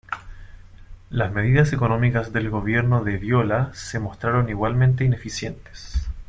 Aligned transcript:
Las 1.11 1.31
medidas 1.31 1.73
económicas 1.73 2.33
del 2.33 2.49
gobierno 2.49 3.03
de 3.03 3.17
Viola 3.19 3.69
se 3.75 3.99
mostraron 3.99 4.49
igualmente 4.49 5.05
ineficientes. 5.05 6.09